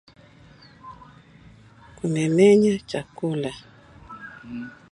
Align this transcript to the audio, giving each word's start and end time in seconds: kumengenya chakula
kumengenya 1.97 2.73
chakula 2.89 3.51